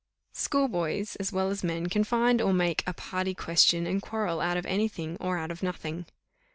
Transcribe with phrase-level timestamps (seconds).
[0.33, 4.57] Schoolboys, as well as men, can find or make a party question, and quarrel out
[4.57, 6.07] of any thing or out of nothing.